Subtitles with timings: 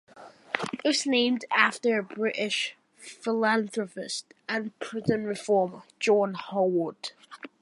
[0.73, 7.11] It was named after a British philanthropist and prison reformer, John Howard.